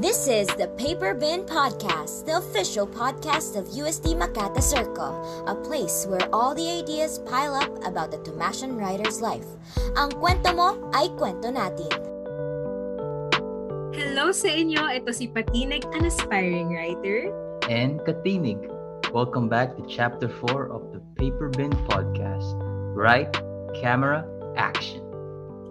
[0.00, 6.06] This is the Paper Bin Podcast, the official podcast of UST MaKatha Circle, a place
[6.08, 9.44] where all the ideas pile up about the Thomasian writer's life.
[10.00, 11.92] Ang kwento mo ay kwento natin.
[13.92, 17.28] Hello sa inyo, ito si Patinig, an aspiring writer.
[17.68, 18.56] And Katinig.
[19.12, 22.56] Welcome back to Chapter 4 of the Paper Bin Podcast.
[22.96, 23.36] Write,
[23.76, 24.24] camera,
[24.56, 25.09] action.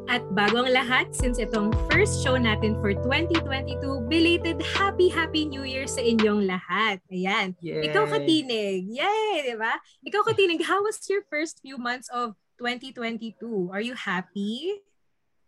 [0.10, 5.62] At bago ang lahat, since itong first show natin for 2022, belated Happy Happy New
[5.62, 6.98] Year sa inyong lahat.
[7.14, 7.54] Ayan.
[7.62, 7.86] Yay!
[7.86, 8.90] Ikaw katinig.
[8.90, 9.46] Yay!
[9.46, 9.78] Di ba?
[10.02, 13.70] Ikaw katinig, how was your first few months of 2022?
[13.70, 14.82] Are you happy?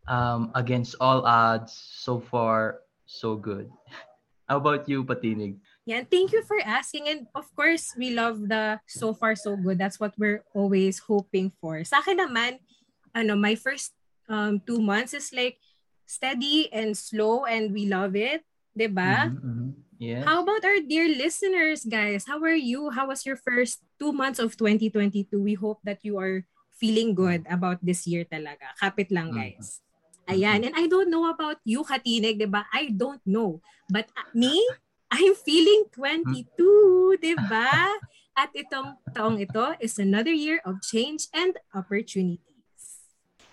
[0.06, 3.66] Um, against all odds, so far, so good.
[4.46, 5.58] How about you, Patinig?
[5.88, 6.06] Yan.
[6.12, 7.08] Thank you for asking.
[7.08, 9.80] And of course, we love the so far so good.
[9.80, 11.82] That's what we're always hoping for.
[11.88, 12.60] Sa akin naman,
[13.16, 13.96] ano, my first
[14.32, 15.60] um, two months is like
[16.08, 18.48] steady and slow and we love it.
[18.72, 19.28] 'di ba?
[19.28, 19.70] Mhm, mhm.
[20.02, 20.26] Yes.
[20.26, 22.26] How about our dear listeners, guys?
[22.26, 22.90] How are you?
[22.90, 25.38] How was your first two months of 2022?
[25.38, 26.42] We hope that you are
[26.74, 28.74] feeling good about this year talaga.
[28.82, 29.38] Kapit lang, Mhm.
[29.38, 29.86] guys.
[30.26, 30.66] Ayan.
[30.66, 32.66] And I don't know about you, Katinig, di ba?
[32.74, 33.62] I don't know.
[33.94, 34.58] But uh, me,
[35.14, 37.70] I'm feeling 22, di ba?
[38.42, 42.51] At itong taong ito is another year of change and opportunities.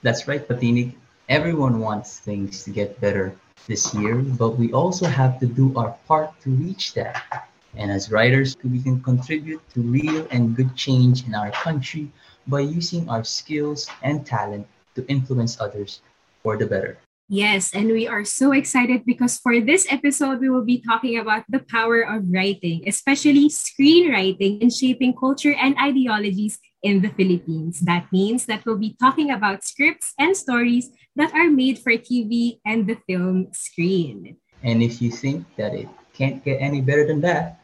[0.03, 0.95] That's right, Patinig.
[1.29, 3.37] Everyone wants things to get better
[3.69, 7.49] this year, but we also have to do our part to reach that.
[7.77, 12.11] And as writers, we can contribute to real and good change in our country
[12.47, 16.01] by using our skills and talent to influence others
[16.43, 16.99] for the better.
[17.29, 21.45] Yes, and we are so excited because for this episode, we will be talking about
[21.53, 27.85] the power of writing, especially screenwriting in shaping culture and ideologies in the Philippines.
[27.85, 32.65] That means that we'll be talking about scripts and stories that are made for TV
[32.65, 34.41] and the film screen.
[34.65, 37.61] And if you think that it can't get any better than that,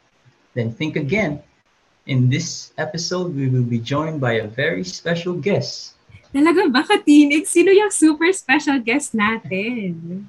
[0.53, 1.41] then think again.
[2.05, 5.94] In this episode, we will be joined by a very special guest.
[6.35, 7.47] Talaga ba, Katinig?
[7.47, 10.27] Sino yung super special guest natin?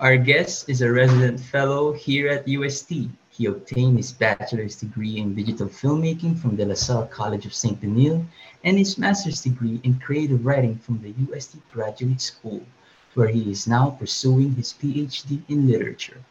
[0.00, 3.12] Our guest is a resident fellow here at UST.
[3.28, 7.76] He obtained his bachelor's degree in digital filmmaking from De La Salle College of St.
[7.76, 8.24] Benilde
[8.64, 12.64] and his master's degree in creative writing from the UST Graduate School,
[13.12, 16.24] where he is now pursuing his PhD in literature.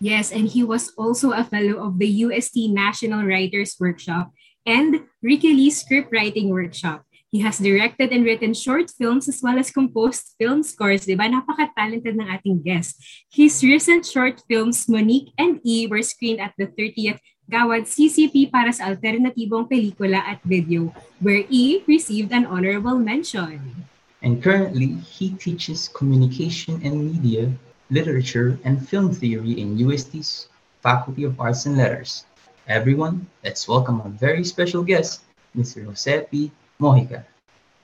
[0.00, 4.32] Yes, and he was also a fellow of the UST National Writers Workshop
[4.64, 7.05] and Ricky Lee Script Writing Workshop.
[7.36, 11.04] He has directed and written short films as well as composed film scores.
[11.04, 11.28] Diba?
[11.28, 12.96] Napaka-talented ng ating guest.
[13.28, 18.72] His recent short films, Monique and E, were screened at the 30th Gawad CCP para
[18.72, 20.88] sa alternatibong pelikula at video,
[21.20, 23.84] where E received an honorable mention.
[24.24, 27.52] And currently, he teaches communication and media,
[27.92, 30.48] literature, and film theory in UST's
[30.80, 32.24] Faculty of Arts and Letters.
[32.64, 35.84] Everyone, let's welcome our very special guest, Mr.
[35.84, 36.48] Josepi
[36.80, 37.24] Mojica.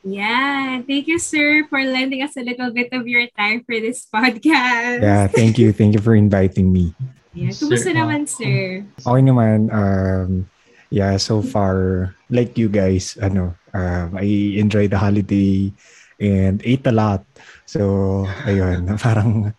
[0.03, 4.03] Yeah, thank you, sir, for lending us a little bit of your time for this
[4.15, 4.99] podcast.
[4.99, 5.71] Yeah, thank you.
[5.71, 6.91] Thank you for inviting me.
[7.33, 8.83] Yeah, Sir, kumusta uh, naman, sir?
[8.99, 10.45] Okay naman, um,
[10.91, 15.73] yeah, so far, like you guys, ano, um, I enjoyed the holiday
[16.21, 17.25] and ate a lot.
[17.65, 19.55] So, ayun, parang,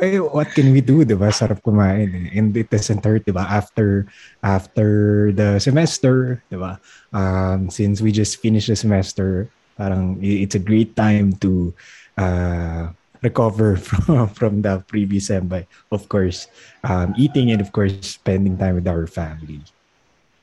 [0.00, 1.28] eh, what can we do, di ba?
[1.30, 2.08] Sarap kumain.
[2.08, 2.38] eh.
[2.38, 3.44] And it doesn't hurt, di ba?
[3.44, 4.06] After,
[4.42, 4.88] after
[5.32, 6.80] the semester, di ba?
[7.12, 9.48] Um, since we just finished the semester,
[9.78, 11.72] parang it's a great time to
[12.18, 12.90] uh,
[13.22, 16.46] recover from, from the previous sem by, of course,
[16.84, 19.62] um, eating and of course spending time with our family.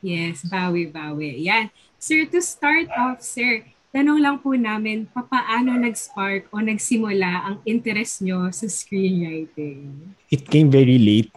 [0.01, 1.43] Yes, bawi, bawi.
[1.43, 1.71] Yan.
[1.97, 3.65] Sir, to start off, sir,
[3.95, 10.11] tanong lang po namin, papaano nag-spark o nagsimula ang interest nyo sa screenwriting?
[10.27, 11.31] It came very late.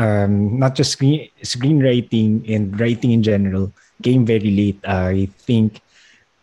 [0.00, 3.68] Um, not just screen screenwriting and writing in general
[4.00, 4.80] came very late.
[4.80, 5.84] I think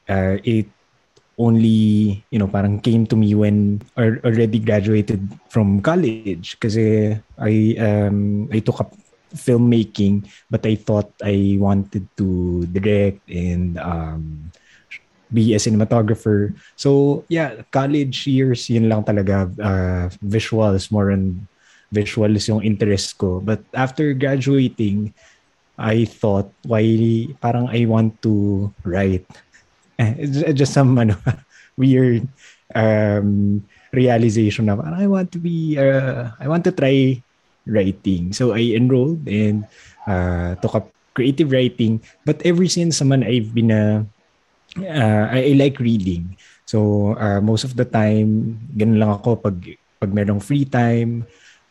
[0.06, 0.69] uh, it
[1.41, 7.54] only you know parang came to me when I already graduated from college kasi I
[7.81, 8.94] um I took up
[9.33, 14.54] filmmaking but I thought I wanted to direct and um
[15.33, 16.56] be a cinematographer.
[16.75, 21.47] So yeah, college years yun lang talaga uh, visuals more on
[21.91, 23.39] visuals yung interest ko.
[23.39, 25.13] But after graduating,
[25.77, 26.83] I thought why
[27.39, 29.27] parang I want to write.
[30.57, 31.15] Just some ano,
[31.80, 32.27] weird
[32.75, 33.62] um,
[33.94, 37.21] realization na parang I want to be uh, I want to try
[37.68, 38.33] writing.
[38.33, 39.68] So I enrolled and
[40.07, 42.01] uh, took up creative writing.
[42.25, 44.06] But ever since naman I've been a
[44.81, 46.38] uh, I, I like reading.
[46.68, 49.57] So uh, most of the time ganun lang ako pag
[49.97, 51.25] pag merong free time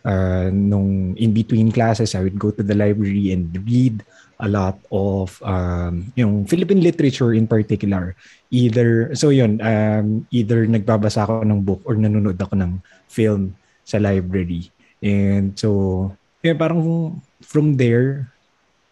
[0.06, 4.06] uh, nung in between classes, I would go to the library and read
[4.38, 8.14] a lot of um, yung Philippine literature in particular.
[8.53, 12.79] Either, so yun, um, either nagbabasa ako ng book or nanonood ako ng
[13.09, 14.70] film sa library.
[15.02, 16.12] And so,
[16.44, 18.31] yeah, parang from there,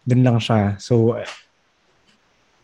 [0.03, 0.81] dun lang siya.
[0.81, 1.17] So,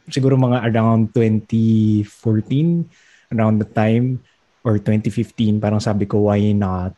[0.10, 4.24] siguro mga around 2014, around the time,
[4.66, 6.94] or 2015, parang sabi ko, why not,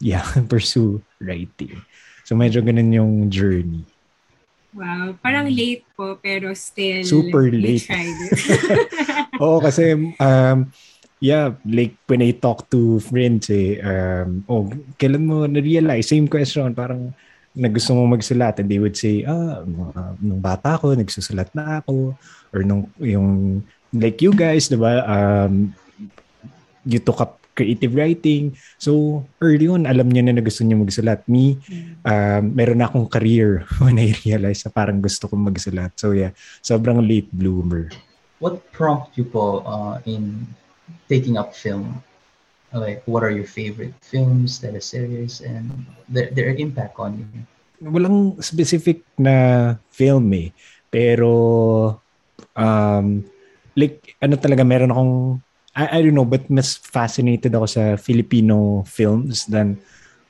[0.00, 1.76] yeah, pursue writing.
[2.24, 3.84] So, medyo ganun yung journey.
[4.70, 7.90] Wow, parang late po pero still Super late.
[9.42, 10.58] Oo, kasi um,
[11.18, 16.14] yeah, like when I talk to friends eh, um, oh, kailan mo na-realize?
[16.14, 17.10] Same question, parang
[17.54, 21.82] na gusto mo magsulat and they would say, ah, uh, nung bata ako, nagsusulat na
[21.82, 22.14] ako.
[22.54, 23.60] Or nung, yung,
[23.90, 25.74] like you guys, di ba, um,
[26.86, 28.54] you took up creative writing.
[28.78, 31.26] So, early on, alam niya na na gusto niya magsulat.
[31.26, 31.58] Me,
[32.06, 35.98] um, meron na akong career when I realized na parang gusto kong magsulat.
[35.98, 36.32] So, yeah,
[36.62, 37.90] sobrang late bloomer.
[38.40, 40.48] What prompted you po uh, in
[41.10, 42.00] taking up film?
[42.70, 45.70] Like, what are your favorite films, teleseries, and
[46.08, 47.26] their, their impact on you?
[47.82, 50.54] Walang specific na film eh.
[50.90, 51.98] Pero,
[52.54, 53.06] um,
[53.74, 55.14] like, ano talaga, meron akong
[55.74, 59.78] I, I don't know, but mas fascinated ako sa Filipino films than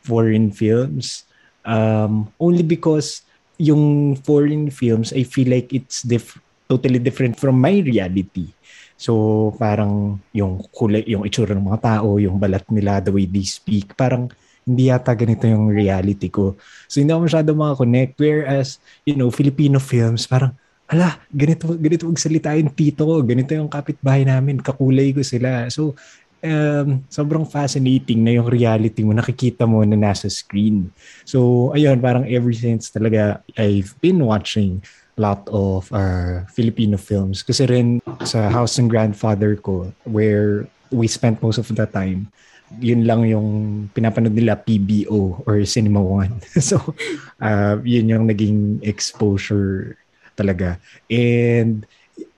[0.05, 1.25] foreign films.
[1.65, 3.25] Um, only because
[3.57, 8.53] yung foreign films, I feel like it's diff- totally different from my reality.
[9.01, 9.13] So,
[9.57, 13.97] parang yung kulay, yung itsura ng mga tao, yung balat nila, the way they speak,
[13.97, 14.29] parang
[14.69, 16.61] hindi yata ganito yung reality ko.
[16.85, 18.21] So, hindi ako masyado makakonect.
[18.21, 18.77] Whereas,
[19.09, 20.53] you know, Filipino films, parang,
[20.85, 25.73] ala, ganito, ganito magsalita yung tito ko, ganito yung kapitbahay namin, kakulay ko sila.
[25.73, 25.97] So,
[26.45, 30.93] um, sobrang fascinating na yung reality mo, nakikita mo na nasa screen.
[31.25, 34.85] So, ayun, parang ever since talaga, I've been watching
[35.21, 37.45] lot of uh, Filipino films.
[37.45, 42.33] Kasi rin sa house ng grandfather ko, where we spent most of the time,
[42.81, 43.49] yun lang yung
[43.93, 46.41] pinapanood nila PBO or Cinema One.
[46.59, 46.81] so,
[47.45, 50.01] uh, yun yung naging exposure
[50.39, 50.81] talaga.
[51.13, 51.85] And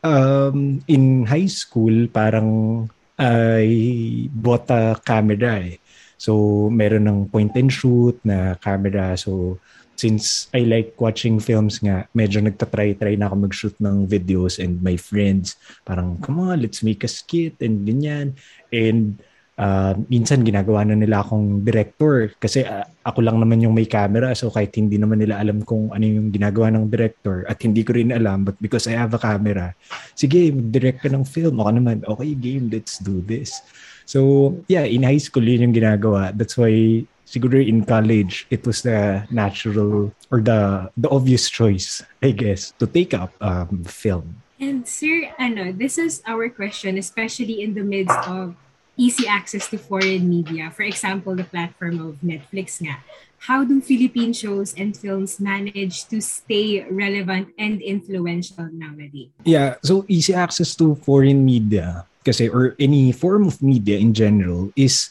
[0.02, 2.90] um, in high school, parang
[3.20, 5.78] I bought a camera eh.
[6.16, 9.18] So, meron ng point and shoot na camera.
[9.18, 9.58] So,
[9.96, 14.98] since I like watching films nga, medyo nagtatry-try na ako mag-shoot ng videos and my
[14.98, 15.56] friends,
[15.86, 18.34] parang, come on, let's make a skit and ganyan.
[18.72, 19.22] And
[19.58, 24.32] uh, minsan ginagawa na nila akong director kasi uh, ako lang naman yung may camera.
[24.32, 27.96] So kahit hindi naman nila alam kung ano yung ginagawa ng director at hindi ko
[27.96, 29.74] rin alam but because I have a camera
[30.16, 31.60] sige mag-direct ka ng film.
[31.60, 33.60] Ako naman okay game let's do this.
[34.06, 36.32] So yeah in high school yun yung ginagawa.
[36.32, 42.36] That's why siguro in college it was the natural or the the obvious choice I
[42.36, 47.72] guess to take up um, film and sir ano this is our question especially in
[47.72, 48.52] the midst of
[48.96, 50.70] easy access to foreign media.
[50.70, 53.00] For example, the platform of Netflix nga.
[53.42, 59.34] How do Philippine shows and films manage to stay relevant and influential nowadays?
[59.42, 64.70] Yeah, so easy access to foreign media kasi or any form of media in general
[64.78, 65.10] is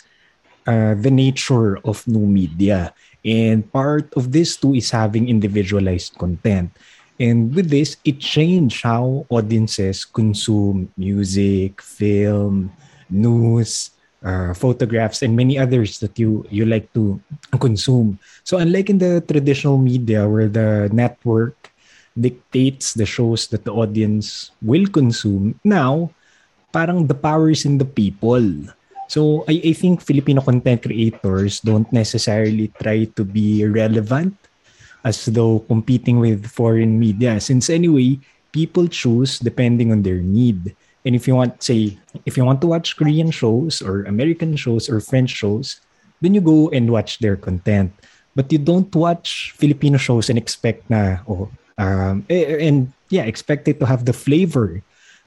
[0.67, 2.93] uh, the nature of new media.
[3.25, 6.71] And part of this too is having individualized content.
[7.21, 12.73] And with this, it changed how audiences consume music, film,
[13.09, 13.91] news,
[14.25, 17.21] uh, photographs, and many others that you you like to
[17.61, 18.18] consume.
[18.41, 21.69] So unlike in the traditional media where the network
[22.18, 26.09] dictates the shows that the audience will consume, now
[26.73, 28.41] parang the power is in the people.
[29.11, 34.39] So I, I think Filipino content creators don't necessarily try to be relevant
[35.03, 38.15] as though competing with foreign media since anyway
[38.56, 40.75] people choose depending on their need.
[41.03, 44.87] And if you want, say, if you want to watch Korean shows or American shows
[44.87, 45.81] or French shows,
[46.21, 47.91] then you go and watch their content.
[48.31, 53.81] But you don't watch Filipino shows and expect na, oh, um, and yeah, expect it
[53.81, 54.80] to have the flavor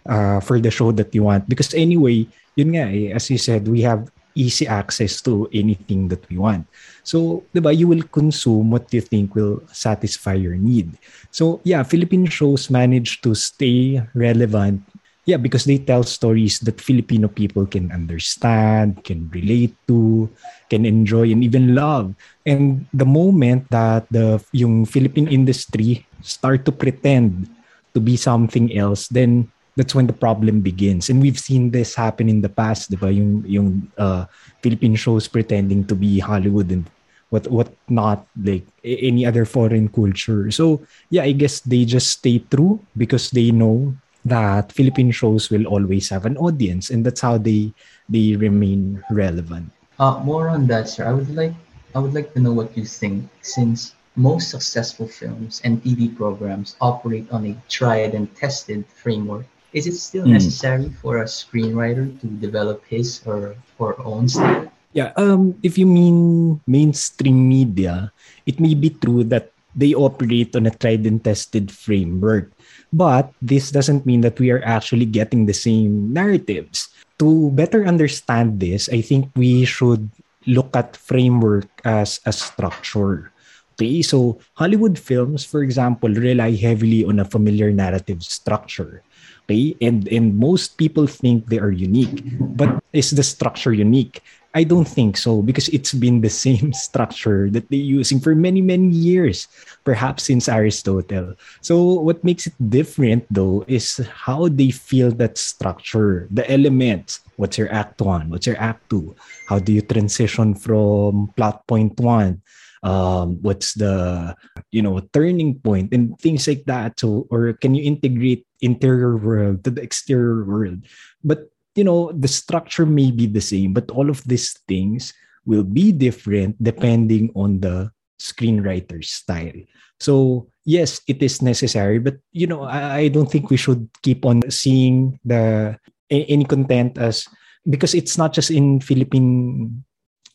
[0.08, 1.48] uh, for the show that you want.
[1.48, 6.26] Because anyway, yun nga eh, as you said, we have easy access to anything that
[6.28, 6.66] we want.
[7.06, 10.98] So, diba, you will consume what you think will satisfy your need.
[11.30, 14.82] So, yeah, Philippine shows manage to stay relevant
[15.24, 20.28] yeah, because they tell stories that Filipino people can understand, can relate to,
[20.68, 22.12] can enjoy and even love.
[22.44, 27.48] And the moment that the yung Philippine industry start to pretend
[27.96, 31.10] to be something else, then that's when the problem begins.
[31.10, 33.10] And we've seen this happen in the past, di ba?
[33.10, 34.26] Yung, yung uh,
[34.62, 36.86] Philippine shows pretending to be Hollywood and
[37.34, 40.50] what what not like any other foreign culture.
[40.54, 43.90] So yeah, I guess they just stay true because they know
[44.24, 47.74] that Philippine shows will always have an audience, and that's how they
[48.08, 49.74] they remain relevant.
[49.98, 51.10] Uh, more on that, sir.
[51.10, 51.54] I would like
[51.94, 56.78] I would like to know what you think, since most successful films and TV programs
[56.80, 59.46] operate on a tried and tested framework.
[59.74, 60.38] Is it still Mm.
[60.38, 64.70] necessary for a screenwriter to develop his or her own style?
[64.94, 68.14] Yeah, um, if you mean mainstream media,
[68.46, 72.54] it may be true that they operate on a tried and tested framework.
[72.94, 76.94] But this doesn't mean that we are actually getting the same narratives.
[77.18, 80.06] To better understand this, I think we should
[80.46, 83.34] look at framework as a structure.
[83.74, 89.02] Okay, so Hollywood films, for example, rely heavily on a familiar narrative structure.
[89.44, 92.24] Okay, and and most people think they are unique,
[92.56, 94.24] but is the structure unique?
[94.54, 98.62] I don't think so because it's been the same structure that they're using for many,
[98.62, 99.50] many years,
[99.82, 101.34] perhaps since Aristotle.
[101.60, 107.20] So, what makes it different though is how they feel that structure, the elements.
[107.36, 108.30] What's your act one?
[108.30, 109.12] What's your act two?
[109.50, 112.40] How do you transition from plot point one?
[112.84, 114.36] Um, what's the
[114.70, 119.62] you know turning point and things like that so or can you integrate interior world
[119.62, 120.80] to the exterior world
[121.22, 125.12] but you know the structure may be the same but all of these things
[125.44, 129.60] will be different depending on the screenwriter's style
[130.00, 134.24] so yes it is necessary but you know i, I don't think we should keep
[134.24, 135.76] on seeing the
[136.08, 137.28] any content as
[137.68, 139.84] because it's not just in philippine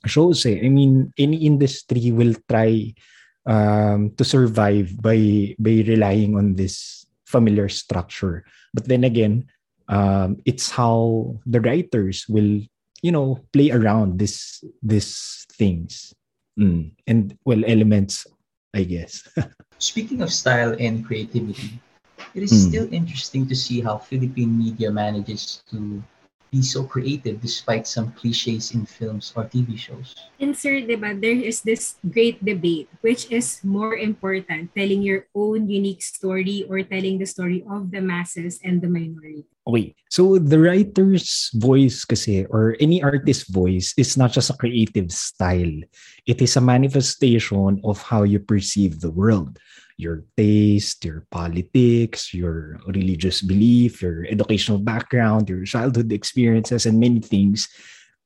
[0.06, 0.60] shows eh.
[0.64, 2.94] i mean any industry will try
[3.48, 8.42] um, to survive by by relying on this familiar structure
[8.74, 9.46] but then again
[9.90, 12.58] um, it's how the writers will
[13.06, 16.10] you know play around this these things
[16.60, 16.92] Mm.
[17.08, 18.28] and well elements
[18.76, 19.24] i guess
[19.80, 21.80] Speaking of style and creativity,
[22.36, 22.68] it is Hmm.
[22.68, 26.04] still interesting to see how Philippine media manages to
[26.52, 30.16] be so creative despite some cliches in films or TV shows.
[30.40, 35.70] And sir, diba, there is this great debate, which is more important, telling your own
[35.70, 39.46] unique story or telling the story of the masses and the minority.
[39.70, 45.12] Wait, so the writer's voice kasi or any artist's voice is not just a creative
[45.14, 45.78] style.
[46.26, 49.60] It is a manifestation of how you perceive the world.
[50.00, 57.20] Your taste, your politics, your religious belief, your educational background, your childhood experiences, and many
[57.20, 57.68] things.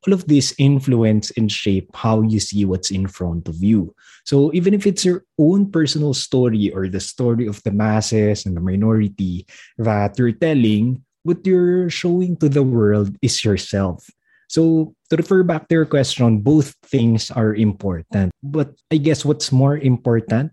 [0.05, 3.95] All of this influence and shape how you see what's in front of you.
[4.21, 8.55] So even if it's your own personal story or the story of the masses and
[8.55, 9.47] the minority
[9.79, 14.05] that you're telling, what you're showing to the world is yourself.
[14.53, 18.29] So, to refer back to your question, both things are important.
[18.43, 20.51] But I guess what's more important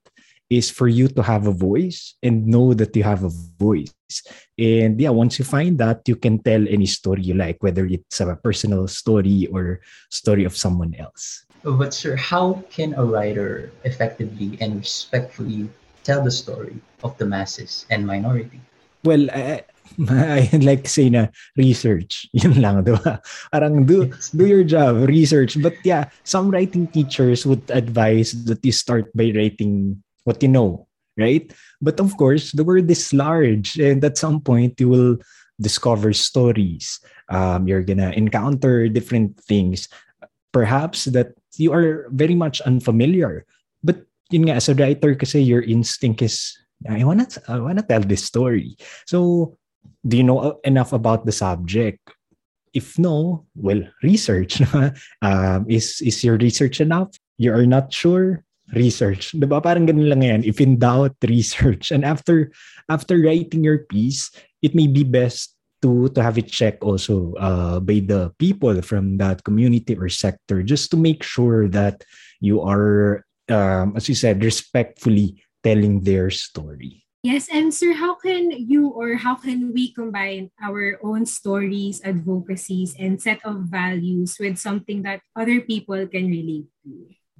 [0.50, 3.94] is for you to have a voice and know that you have a voice.
[4.58, 8.18] And yeah, once you find that, you can tell any story you like, whether it's
[8.20, 9.80] a personal story or
[10.10, 11.46] story of someone else.
[11.62, 15.70] But sir, how can a writer effectively and respectfully
[16.02, 18.60] tell the story of the masses and minority?
[19.04, 19.62] Well, I,
[20.08, 22.26] I'd like say na research.
[22.36, 23.22] Yun lang, di ba?
[23.52, 25.60] Parang do, do your job, research.
[25.62, 30.86] But yeah, some writing teachers would advise that you start by writing what you know,
[31.18, 31.50] right?
[31.82, 35.18] But of course, the world is large, and at some point, you will
[35.58, 37.02] discover stories.
[37.34, 39.90] Um, you're gonna encounter different things,
[40.54, 43.42] perhaps that you are very much unfamiliar.
[43.82, 46.54] But yun nga, as a writer, kasi your instinct is,
[46.86, 48.78] I wanna, I wanna tell this story.
[49.10, 49.58] So,
[50.06, 51.98] do you know enough about the subject?
[52.70, 54.62] If no, well, research.
[55.26, 57.10] um, is is your research enough?
[57.34, 58.46] You are not sure?
[58.74, 59.32] Research.
[59.34, 59.58] Diba?
[59.62, 60.40] Parang ganun lang yan.
[60.46, 61.90] If in doubt, research.
[61.90, 62.52] And after
[62.88, 64.30] after writing your piece,
[64.62, 69.16] it may be best to to have it checked also uh, by the people from
[69.16, 72.04] that community or sector just to make sure that
[72.38, 77.04] you are, um, as you said, respectfully telling their story.
[77.20, 82.96] Yes, and sir, how can you or how can we combine our own stories, advocacies,
[82.96, 86.92] and set of values with something that other people can relate to?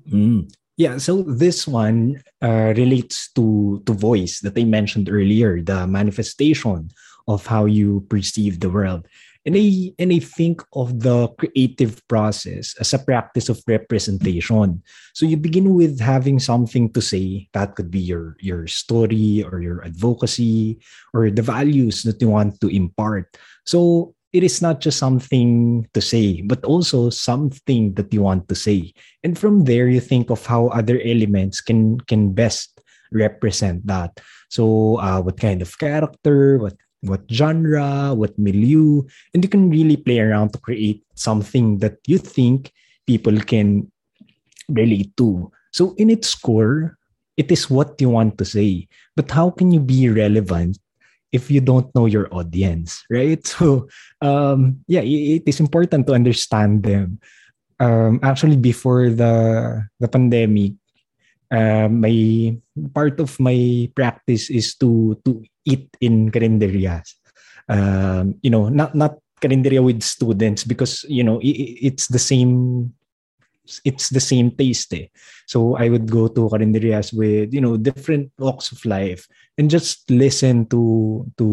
[0.04, 0.52] Mm.
[0.80, 6.88] Yeah, so this one uh, relates to to voice that I mentioned earlier, the manifestation
[7.28, 9.04] of how you perceive the world.
[9.44, 14.80] And I and I think of the creative process as a practice of representation.
[15.12, 17.52] So you begin with having something to say.
[17.52, 20.80] That could be your your story or your advocacy
[21.12, 23.36] or the values that you want to impart.
[23.68, 28.54] So it is not just something to say, but also something that you want to
[28.54, 28.92] say.
[29.24, 34.20] And from there, you think of how other elements can can best represent that.
[34.48, 39.02] So, uh, what kind of character, what what genre, what milieu,
[39.34, 42.72] and you can really play around to create something that you think
[43.06, 43.90] people can
[44.68, 45.50] relate to.
[45.72, 46.98] So, in its core,
[47.36, 48.86] it is what you want to say.
[49.16, 50.78] But how can you be relevant
[51.32, 53.40] if you don't know your audience, right?
[53.46, 53.88] So,
[54.20, 57.18] um, yeah, it is important to understand them.
[57.80, 60.76] Um, actually, before the the pandemic,
[61.50, 62.54] uh, my
[62.92, 67.16] part of my practice is to to eat in carinderias.
[67.70, 72.92] Um, you know, not not carinderia with students because you know it, it's the same
[73.84, 75.06] it's the same taste eh.
[75.46, 80.10] So I would go to carinderias with you know different walks of life and just
[80.10, 81.46] listen to to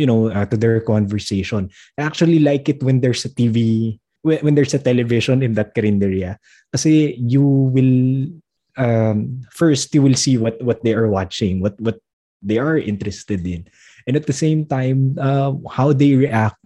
[0.00, 1.68] you know uh, to their conversation.
[2.00, 5.76] I actually like it when there's a TV when, when there's a television in that
[5.76, 6.40] carinderia
[6.72, 8.32] kasi you will
[8.78, 11.98] um, first you will see what what they are watching, what what
[12.40, 13.66] they are interested in,
[14.06, 16.56] and at the same time, uh, how they react,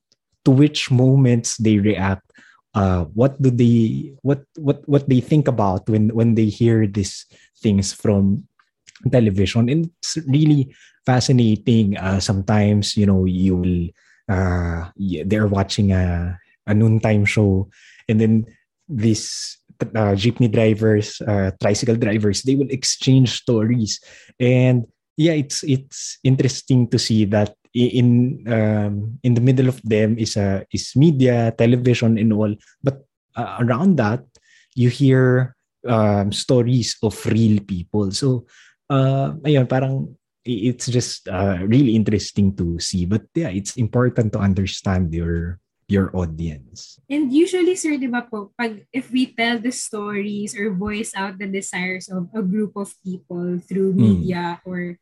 [0.45, 2.29] to which moments they react,
[2.75, 7.27] uh, what do they what what what they think about when when they hear these
[7.61, 8.45] things from
[9.11, 10.75] television, and it's really
[11.05, 11.97] fascinating.
[11.97, 13.87] Uh, sometimes you know you will
[14.29, 14.89] uh,
[15.27, 17.69] they're watching a a noontime show,
[18.09, 18.47] and then
[18.89, 24.01] this uh, jeepney drivers, uh, tricycle drivers, they will exchange stories,
[24.39, 24.87] and
[25.17, 30.37] yeah, it's it's interesting to see that in um, in the middle of them is
[30.37, 32.53] a uh, is media, television, and all.
[32.85, 33.05] But
[33.37, 34.25] uh, around that,
[34.75, 35.57] you hear
[35.89, 38.13] um, stories of real people.
[38.13, 38.47] So,
[38.91, 43.07] uh, ayun, parang it's just uh, really interesting to see.
[43.07, 46.97] But yeah, it's important to understand your your audience.
[47.11, 51.37] And usually, sir, di ba po, pag, if we tell the stories or voice out
[51.37, 54.01] the desires of a group of people through hmm.
[54.01, 54.65] media mm.
[54.65, 54.97] or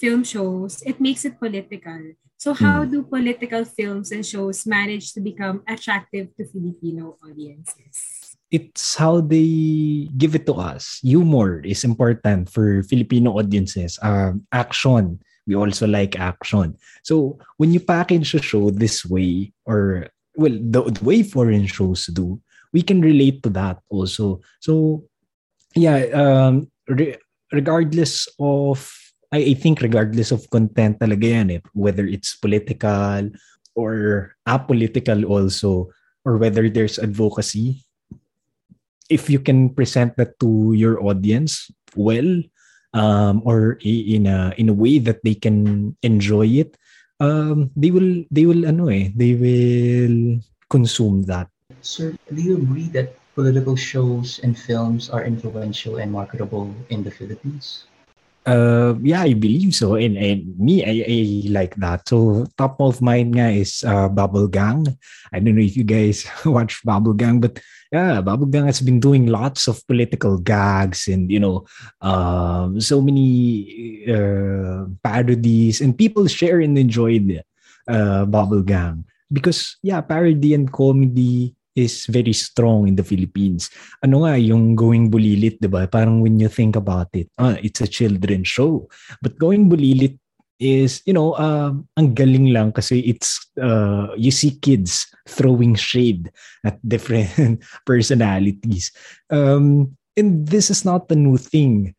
[0.00, 2.16] film shows, it makes it political.
[2.36, 2.90] So how mm.
[2.90, 8.36] do political films and shows manage to become attractive to Filipino audiences?
[8.50, 10.98] It's how they give it to us.
[11.02, 13.98] Humor is important for Filipino audiences.
[14.02, 16.76] Um, action, we also like action.
[17.04, 22.06] So when you package a show this way, or well the, the way foreign shows
[22.06, 22.40] do
[22.72, 25.04] we can relate to that also so
[25.74, 27.16] yeah um re-
[27.52, 28.80] regardless of
[29.32, 33.32] I, I think regardless of content talaga yan eh, whether it's political
[33.74, 33.94] or
[34.44, 35.88] apolitical also
[36.22, 37.82] or whether there's advocacy
[39.08, 42.28] if you can present that to your audience well
[42.92, 46.76] um, or in a in a way that they can enjoy it
[47.22, 51.46] um, they will they will ano eh, they will consume that.
[51.80, 57.10] Sir, do you agree that political shows and films are influential and marketable in the
[57.10, 57.86] Philippines?
[58.42, 59.94] Uh, yeah, I believe so.
[59.94, 61.18] And, and me, I, I
[61.50, 62.08] like that.
[62.08, 64.86] So top of mind nga is uh, Bubble Gang.
[65.32, 67.60] I don't know if you guys watch Bubble Gang, but
[67.92, 71.66] yeah, Bubble Gang has been doing lots of political gags and you know,
[72.00, 77.42] um, so many uh, parodies, and people share and enjoy the
[77.86, 83.70] uh, Bubble Gang because yeah, parody and comedy is very strong in the Philippines.
[84.04, 85.88] Ano nga, yung Goin' Bulilit, di ba?
[85.88, 88.88] Parang when you think about it, ah, it's a children's show.
[89.20, 90.18] But Goin' Bulilit
[90.60, 96.30] is, you know, uh, ang galing lang kasi it's, uh, you see kids throwing shade
[96.64, 98.92] at different personalities.
[99.30, 101.94] Um, and this is not a new thing.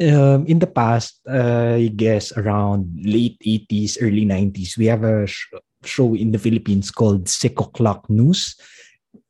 [0.00, 5.26] Um, in the past, uh, I guess around late 80s, early 90s, we have a
[5.26, 5.50] sh-
[5.84, 8.54] show in the Philippines called Sic O'Clock News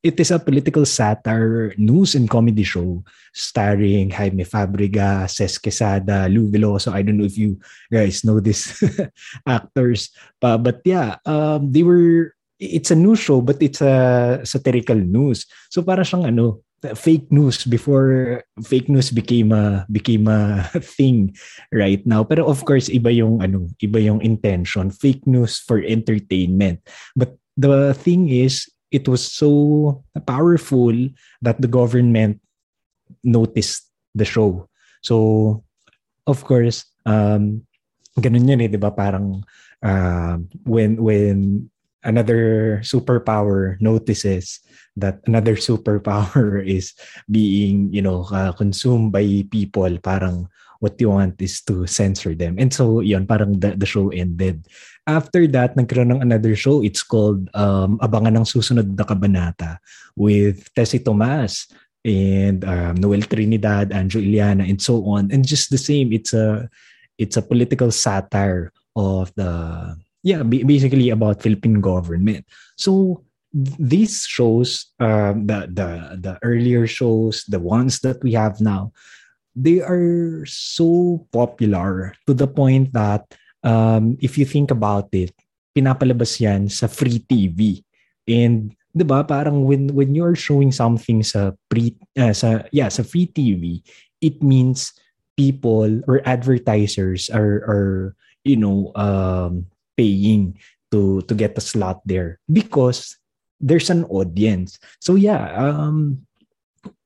[0.09, 3.05] it is a political satire news and comedy show
[3.37, 6.97] starring Jaime Fabregas, Ces Quesada, Lou Veloso.
[6.97, 7.61] I don't know if you
[7.93, 8.73] guys know these
[9.47, 10.09] actors,
[10.41, 12.33] but yeah, um, they were.
[12.59, 15.47] It's a news show, but it's a satirical news.
[15.71, 20.67] So para siyang ano, fake news before fake news became a became a
[20.99, 21.35] thing
[21.71, 26.79] right now pero of course iba yung ano iba yung intention fake news for entertainment
[27.19, 30.93] but the thing is it was so powerful
[31.43, 32.41] that the government
[33.25, 34.69] noticed the show.
[35.03, 35.65] So,
[36.27, 37.65] of course, um,
[38.19, 38.91] ganun yun eh, di ba?
[38.91, 39.45] Parang
[39.83, 41.71] uh, when, when
[42.03, 44.61] another superpower notices
[44.97, 46.95] that another superpower is
[47.31, 52.57] being, you know, uh, consumed by people, parang what you want is to censor them.
[52.59, 54.67] And so, yun, parang the, the show ended.
[55.07, 56.83] After that, nagkaroon ng another show.
[56.83, 59.79] It's called um, Abangan ng Susunod na Kabanata
[60.15, 61.67] with Tessie Tomas
[62.05, 65.31] and um, Noel Trinidad, Anjo Yllana, and so on.
[65.33, 66.69] And just the same, it's a
[67.19, 72.47] it's a political satire of the yeah, basically about Philippine government.
[72.77, 75.89] So these shows, um, the the
[76.21, 78.93] the earlier shows, the ones that we have now,
[79.59, 83.27] they are so popular to the point that
[83.67, 85.35] um, if you think about it,
[85.75, 87.83] pinapalabas yan sa free TV.
[88.31, 93.07] And 'di ba parang when when you're showing something sa pre uh, sa yeah sa
[93.07, 93.79] free TV
[94.19, 94.91] it means
[95.39, 97.95] people or advertisers are are
[98.43, 100.59] you know um paying
[100.91, 103.15] to to get a slot there because
[103.63, 106.27] there's an audience so yeah um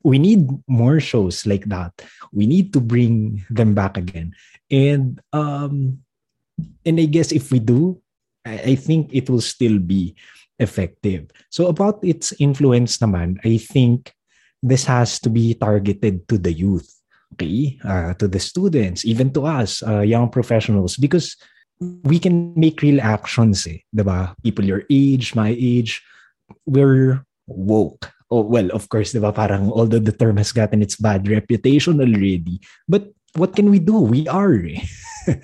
[0.02, 1.92] we need more shows like that
[2.32, 4.32] we need to bring them back again
[4.70, 5.98] and um
[6.84, 8.00] and i guess if we do
[8.46, 10.14] i, I think it will still be
[10.62, 11.30] effective.
[11.50, 14.14] So about its influence naman, I think
[14.62, 16.86] this has to be targeted to the youth,
[17.34, 21.36] okay, uh, to the students, even to us, uh, young professionals, because
[22.06, 24.38] we can make real actions, eh, diba?
[24.46, 26.00] People your age, my age,
[26.64, 28.06] we're woke.
[28.32, 32.64] Oh, well, of course, diba, parang although the term has gotten its bad reputation already,
[32.88, 34.00] but what can we do?
[34.00, 34.80] We are, eh.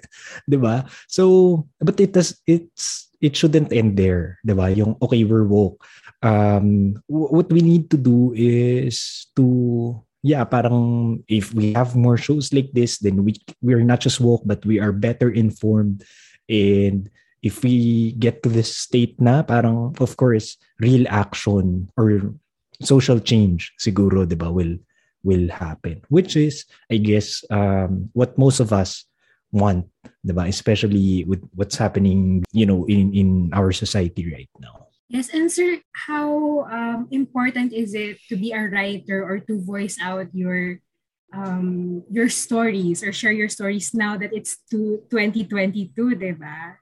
[0.50, 0.88] diba?
[1.04, 4.70] So, but it does, it's it shouldn't end there, 'di ba?
[4.70, 5.82] Yung okay, we're woke.
[6.22, 12.50] Um what we need to do is to yeah, parang if we have more shows
[12.50, 16.02] like this, then we we're not just woke but we are better informed
[16.48, 22.34] and if we get to this state na parang of course real action or
[22.80, 24.78] social change siguro 'di ba will
[25.26, 26.62] will happen which is
[26.94, 29.08] i guess um what most of us
[29.52, 29.86] want,
[30.24, 30.48] diba?
[30.48, 34.88] Especially with what's happening, you know, in in our society right now.
[35.08, 39.96] Yes, and sir, how um, important is it to be a writer or to voice
[39.96, 40.84] out your
[41.32, 46.76] um, your stories or share your stories now that it's to 2022, di ba?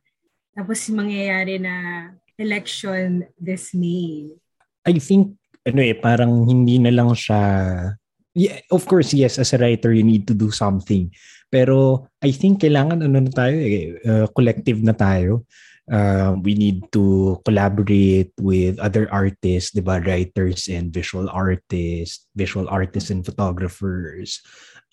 [0.59, 4.35] Tapos mangyayari na election this May.
[4.87, 7.42] I think ano eh parang hindi na lang siya
[8.38, 11.11] yeah, of course yes as a writer you need to do something
[11.50, 15.46] pero I think kailangan ano na tayo eh, uh, collective na tayo.
[15.87, 20.02] Uh, we need to collaborate with other artists, di ba?
[20.02, 24.42] Writers and visual artists, visual artists and photographers,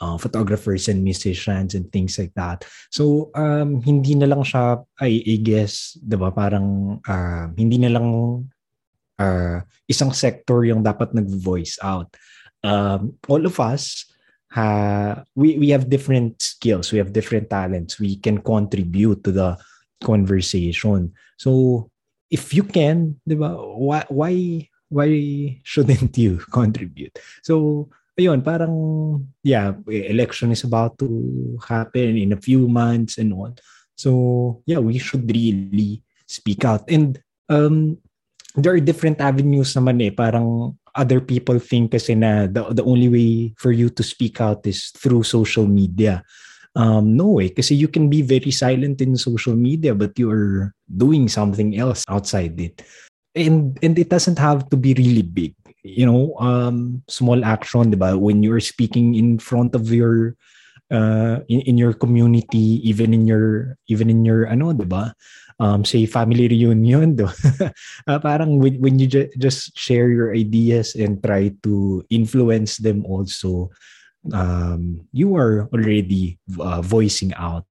[0.06, 2.62] uh, photographers and musicians and things like that.
[2.94, 6.30] So, um, hindi na lang siya, I, I guess, di ba?
[6.30, 8.08] Parang, uh, hindi na lang
[9.20, 12.10] uh, isang sector yung dapat nag-voice out.
[12.64, 14.08] Um, all of us,
[14.52, 19.58] ha, we, we have different skills, we have different talents, we can contribute to the
[20.04, 21.14] conversation.
[21.38, 21.90] So
[22.32, 24.34] if you can, diba, why, why,
[24.90, 25.10] why
[25.64, 27.20] shouldn't you contribute?
[27.44, 33.54] So ayun, parang, yeah, election is about to happen in a few months and all.
[33.96, 36.90] So, yeah, we should really speak out.
[36.90, 37.98] And um,
[38.56, 40.14] there are different avenues naman eh.
[40.14, 44.66] Parang other people think kasi na the, the only way for you to speak out
[44.66, 46.24] is through social media.
[46.76, 51.30] Um, no way, kasi you can be very silent in social media, but you're doing
[51.30, 52.82] something else outside it.
[53.38, 55.54] And and it doesn't have to be really big.
[55.86, 58.18] You know, um, small action, diba?
[58.18, 60.34] When you're speaking in front of your
[60.94, 65.12] uh, in, in your community, even in your even in your ano, diba?
[65.60, 67.28] um, say family reunion do
[68.08, 73.06] uh, parang when, when you ju- just share your ideas and try to influence them
[73.06, 73.70] also
[74.32, 77.66] um, you are already uh, voicing out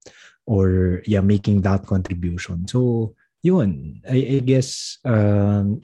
[0.46, 5.82] or yeah making that contribution so yun I, I guess um,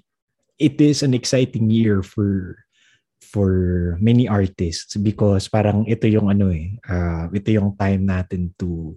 [0.59, 2.59] it is an exciting year for
[3.21, 8.95] for many artists because parang ito yung ano eh uh, ito yung time natin to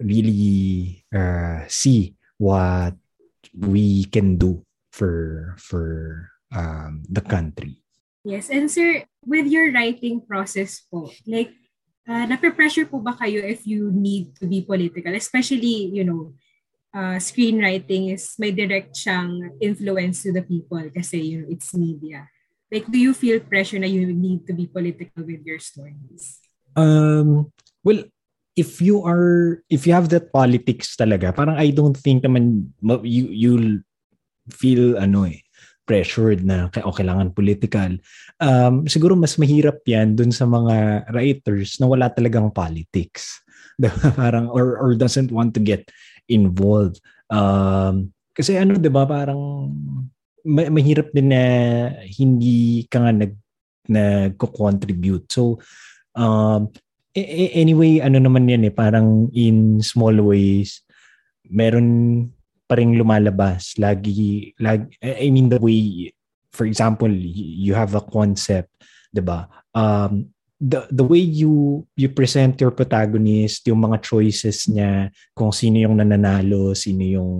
[0.00, 2.94] really uh, see what
[3.56, 4.60] we can do
[4.92, 7.80] for for um, the country.
[8.26, 11.54] Yes, and sir, with your writing process po, like,
[12.10, 15.14] uh, nape-pressure po ba kayo if you need to be political?
[15.14, 16.34] Especially, you know,
[16.90, 22.26] uh, screenwriting is may direct siyang influence to the people kasi, you know, it's media.
[22.72, 26.42] Like, do you feel pressure na you need to be political with your stories?
[26.74, 27.52] Um,
[27.86, 28.02] well,
[28.56, 32.72] if you are if you have that politics talaga parang I don't think naman
[33.04, 33.84] you you'll
[34.48, 35.44] feel ano eh
[35.86, 37.94] pressured na o kailangan political.
[38.42, 43.38] Um, siguro mas mahirap yan dun sa mga writers na wala talagang politics.
[44.18, 45.86] parang or, or doesn't want to get
[46.26, 46.98] involved.
[47.30, 49.70] Um, kasi ano 'di ba parang
[50.46, 51.42] ma- mahirap din na
[52.06, 53.34] hindi ka nga nag
[53.86, 55.30] nagko-contribute.
[55.30, 55.58] So
[56.14, 56.70] um
[57.14, 60.86] anyway ano naman yan eh parang in small ways
[61.50, 61.88] meron
[62.66, 63.78] pa rin lumalabas.
[63.78, 66.10] Lagi, lagi, I mean, the way,
[66.50, 68.70] for example, you have a concept,
[69.14, 69.46] di ba?
[69.70, 75.78] Um, the, the way you, you present your protagonist, yung mga choices niya, kung sino
[75.78, 77.32] yung nananalo, sino yung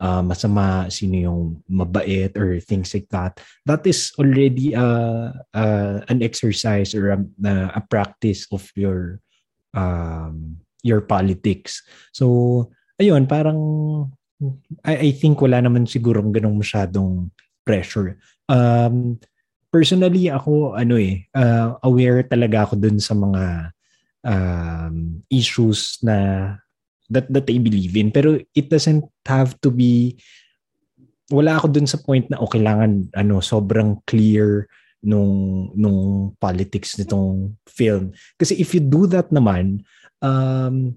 [0.00, 3.38] uh, masama, sino yung mabait or things like that.
[3.68, 7.20] That is already uh, uh, an exercise or a,
[7.76, 9.20] a practice of your
[9.76, 11.84] um, your politics.
[12.10, 13.60] So, ayun, parang
[14.82, 17.28] I, I think wala naman siguro ganong masyadong
[17.62, 18.16] pressure.
[18.48, 19.20] Um,
[19.68, 23.44] personally, ako, ano eh, uh, aware talaga ako dun sa mga
[24.24, 26.16] um, issues na
[27.10, 28.10] that, that I believe in.
[28.14, 30.16] Pero it doesn't have to be,
[31.30, 34.70] wala ako dun sa point na, oh, kailangan, ano, sobrang clear
[35.02, 38.14] nung, nung politics nitong film.
[38.38, 39.82] Kasi if you do that naman,
[40.22, 40.94] um,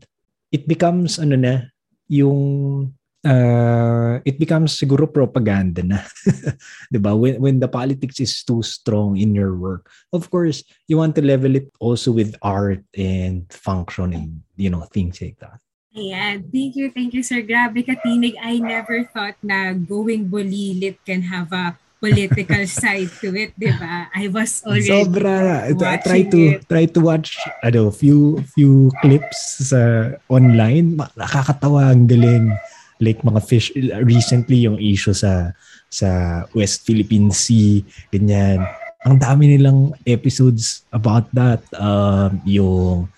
[0.53, 1.67] it becomes, ano na,
[2.07, 2.93] yung
[3.25, 6.03] uh, it becomes siguro propaganda na.
[6.91, 7.15] 'Di ba?
[7.15, 9.87] When when the politics is too strong in your work.
[10.11, 14.85] Of course, you want to level it also with art and function and you know,
[14.91, 15.62] things like that.
[15.93, 16.41] Ayan.
[16.49, 17.45] Thank you, thank you, sir.
[17.45, 18.33] Grabe katinig.
[18.41, 24.09] I never thought na going bulilit can have a political side to it, di ba?
[24.09, 25.69] I was already Sobra.
[26.01, 26.65] Try to it.
[26.65, 30.97] try to watch ano, few few clips sa online.
[31.13, 32.49] Nakakatawa ang galing
[32.97, 33.69] like mga fish
[34.01, 35.53] recently yung issue sa
[35.93, 38.63] sa West Philippine Sea ganyan
[39.03, 43.11] ang dami nilang episodes about that um yung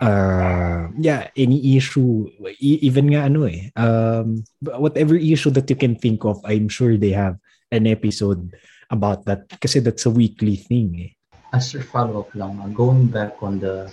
[0.00, 2.26] uh, yeah any issue
[2.58, 4.42] even nga ano eh um
[4.78, 7.38] whatever issue that you can think of I'm sure they have
[7.70, 8.54] an episode
[8.90, 11.10] about that kasi that's a weekly thing eh.
[11.54, 13.90] as a follow up lang uh, going back on the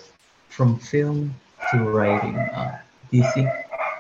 [0.50, 1.34] from film
[1.72, 3.50] to writing uh, do you think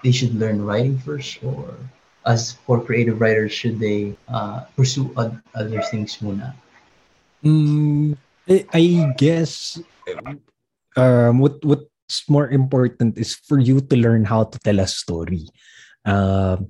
[0.01, 1.77] they should learn writing first or
[2.25, 6.53] as for creative writers should they uh, pursue ad- other things muna
[7.41, 8.13] mm,
[8.49, 9.79] I guess
[10.97, 14.87] um, what what what's more important is for you to learn how to tell a
[14.87, 15.47] story
[16.03, 16.67] um,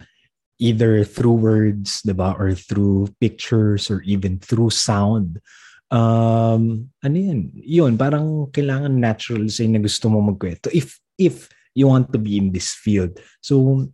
[0.61, 5.41] either through words diba, or through pictures or even through sound
[5.89, 11.89] um ano yun yun parang kailangan natural sa na gusto mo magkwento if if you
[11.89, 13.15] want to be in this field.
[13.43, 13.87] So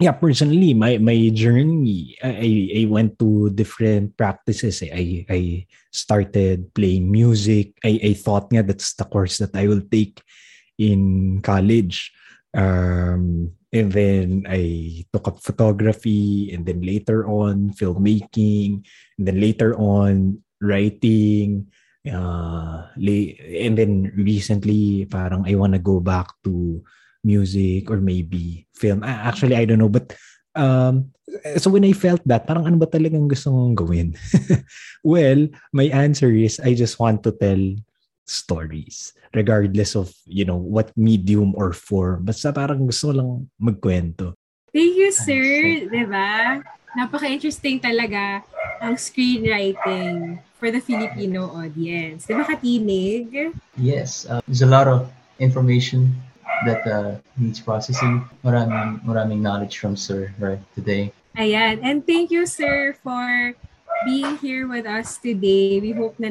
[0.00, 4.80] yeah, personally, my my journey, I I went to different practices.
[4.80, 5.40] I I
[5.92, 7.76] started playing music.
[7.84, 10.24] I I thought nga that's the course that I will take
[10.80, 12.08] in college.
[12.56, 18.82] Um, and then I took up photography, and then later on filmmaking,
[19.20, 21.70] and then later on writing.
[22.02, 26.82] Uh, and then recently, parang I wanna go back to
[27.22, 29.04] music or maybe film.
[29.04, 29.92] Actually, I don't know.
[29.92, 30.16] But
[30.56, 31.12] um,
[31.56, 34.16] so when I felt that, parang ano ba talagang gusto kong gawin?
[35.04, 37.60] well, my answer is I just want to tell
[38.30, 42.22] stories regardless of, you know, what medium or form.
[42.22, 44.38] Basta parang gusto lang magkwento.
[44.70, 45.86] Thank you, sir.
[45.90, 46.62] Diba?
[46.94, 48.46] Napaka-interesting talaga
[48.78, 52.30] ang screenwriting for the Filipino audience.
[52.30, 53.50] Diba katinig?
[53.74, 54.26] Yes.
[54.30, 55.10] Uh, there's a lot of
[55.42, 56.14] information
[56.66, 58.22] that uh, needs processing.
[58.46, 61.10] Maraming, maraming knowledge from Sir right today.
[61.34, 61.82] Ayan.
[61.82, 63.54] And thank you, Sir, for
[64.04, 65.78] being here with us today.
[65.78, 66.30] We hope na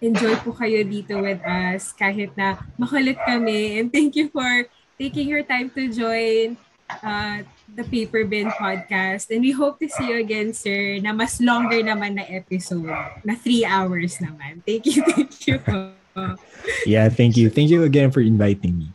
[0.00, 3.76] nag-enjoy po kayo dito with us kahit na makulit kami.
[3.76, 4.64] And thank you for
[4.96, 6.56] taking your time to join
[7.04, 7.44] uh,
[7.76, 9.28] the Paper Bin podcast.
[9.28, 12.88] And we hope to see you again, sir, na mas longer naman na episode,
[13.28, 14.64] na three hours naman.
[14.64, 15.60] Thank you, thank you.
[16.88, 17.52] yeah, thank you.
[17.52, 18.88] Thank you again for inviting me.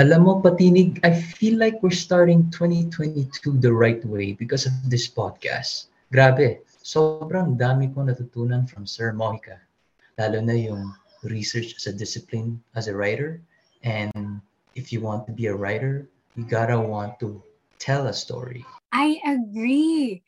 [0.00, 5.04] Alam mo, Patinig, I feel like we're starting 2022 the right way because of this
[5.04, 5.92] podcast.
[6.08, 9.60] Grabe, sobrang dami kong natutunan from Sir Mohica.
[10.20, 10.92] Lalo na yung
[11.24, 13.40] research as a discipline as a writer.
[13.80, 14.44] And
[14.76, 16.04] if you want to be a writer,
[16.36, 17.40] you gotta want to
[17.80, 18.68] tell a story.
[18.92, 20.20] I agree.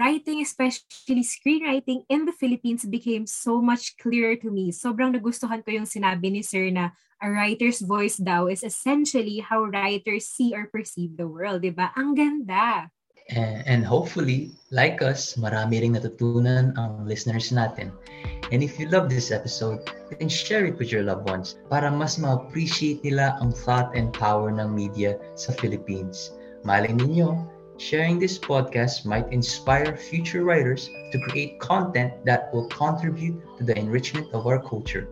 [0.00, 4.72] Writing, especially screenwriting in the Philippines became so much clearer to me.
[4.72, 9.64] Sobrang nagustuhan ko yung sinabi ni Sir na a writer's voice daw is essentially how
[9.68, 11.92] writers see or perceive the world, di ba?
[11.96, 12.92] Ang ganda.
[13.28, 17.90] And, hopefully, like us, marami ring natutunan ang listeners natin.
[18.54, 19.82] And if you love this episode,
[20.14, 24.54] then share it with your loved ones para mas ma-appreciate nila ang thought and power
[24.54, 26.30] ng media sa Philippines.
[26.62, 27.34] Malay ninyo,
[27.82, 33.74] sharing this podcast might inspire future writers to create content that will contribute to the
[33.74, 35.10] enrichment of our culture.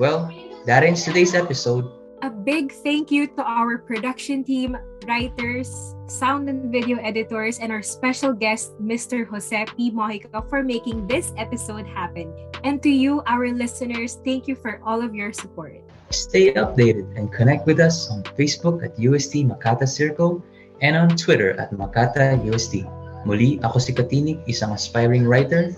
[0.00, 0.32] Well,
[0.64, 1.84] that ends today's episode.
[2.26, 4.74] A big thank you to our production team,
[5.06, 9.22] writers, sound and video editors, and our special guest, Mr.
[9.30, 9.94] Jose P.
[9.94, 12.34] Mojica, for making this episode happen.
[12.66, 15.78] And to you, our listeners, thank you for all of your support.
[16.10, 20.42] Stay updated and connect with us on Facebook at UST Makata Circle
[20.82, 22.82] and on Twitter at Makata UST.
[23.22, 25.70] Muli, ako si Katinig, isang aspiring writer.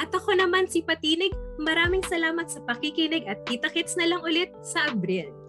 [0.00, 4.88] At ako naman si Patinig, maraming salamat sa pakikinig at kita-kits na lang ulit sa
[4.88, 5.43] Abril.